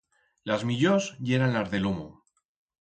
[0.51, 2.11] Las millors yeran las de lomo.